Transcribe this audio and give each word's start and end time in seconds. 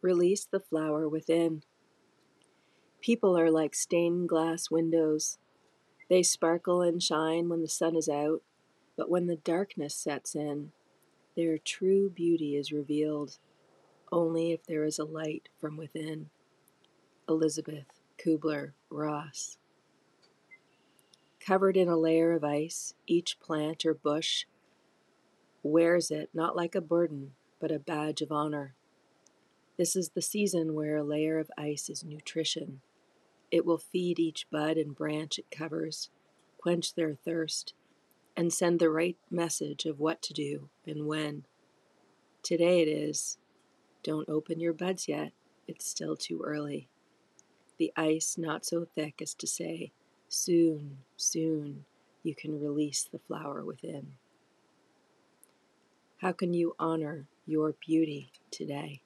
Release 0.00 0.44
the 0.44 0.60
flower 0.60 1.08
within. 1.08 1.62
People 3.00 3.36
are 3.38 3.50
like 3.50 3.74
stained 3.74 4.28
glass 4.28 4.70
windows. 4.70 5.38
They 6.08 6.22
sparkle 6.22 6.82
and 6.82 7.02
shine 7.02 7.48
when 7.48 7.62
the 7.62 7.68
sun 7.68 7.96
is 7.96 8.08
out, 8.08 8.42
but 8.96 9.10
when 9.10 9.26
the 9.26 9.36
darkness 9.36 9.94
sets 9.94 10.34
in, 10.34 10.72
their 11.36 11.58
true 11.58 12.10
beauty 12.10 12.56
is 12.56 12.72
revealed 12.72 13.38
only 14.10 14.52
if 14.52 14.64
there 14.64 14.84
is 14.84 14.98
a 14.98 15.04
light 15.04 15.48
from 15.60 15.76
within. 15.76 16.30
Elizabeth 17.28 18.00
Kubler 18.18 18.72
Ross. 18.90 19.58
Covered 21.40 21.76
in 21.76 21.88
a 21.88 21.96
layer 21.96 22.32
of 22.32 22.44
ice, 22.44 22.94
each 23.06 23.38
plant 23.40 23.84
or 23.84 23.94
bush 23.94 24.44
wears 25.62 26.10
it 26.10 26.30
not 26.32 26.56
like 26.56 26.74
a 26.74 26.80
burden, 26.80 27.32
but 27.60 27.70
a 27.70 27.78
badge 27.78 28.22
of 28.22 28.32
honor. 28.32 28.74
This 29.78 29.94
is 29.94 30.08
the 30.08 30.22
season 30.22 30.74
where 30.74 30.96
a 30.96 31.04
layer 31.04 31.38
of 31.38 31.52
ice 31.56 31.88
is 31.88 32.02
nutrition. 32.02 32.80
It 33.52 33.64
will 33.64 33.78
feed 33.78 34.18
each 34.18 34.50
bud 34.50 34.76
and 34.76 34.92
branch 34.92 35.38
it 35.38 35.52
covers, 35.52 36.10
quench 36.58 36.94
their 36.94 37.14
thirst, 37.14 37.74
and 38.36 38.52
send 38.52 38.80
the 38.80 38.90
right 38.90 39.16
message 39.30 39.84
of 39.84 40.00
what 40.00 40.20
to 40.22 40.34
do 40.34 40.68
and 40.84 41.06
when. 41.06 41.44
Today 42.42 42.82
it 42.82 42.88
is 42.88 43.38
don't 44.02 44.28
open 44.28 44.58
your 44.58 44.72
buds 44.72 45.06
yet, 45.06 45.32
it's 45.68 45.88
still 45.88 46.16
too 46.16 46.42
early. 46.44 46.88
The 47.78 47.92
ice 47.96 48.36
not 48.36 48.66
so 48.66 48.84
thick 48.84 49.22
as 49.22 49.32
to 49.34 49.46
say, 49.46 49.92
soon, 50.28 50.98
soon, 51.16 51.84
you 52.24 52.34
can 52.34 52.60
release 52.60 53.04
the 53.04 53.20
flower 53.20 53.64
within. 53.64 54.14
How 56.18 56.32
can 56.32 56.52
you 56.52 56.74
honor 56.80 57.26
your 57.46 57.74
beauty 57.80 58.32
today? 58.50 59.02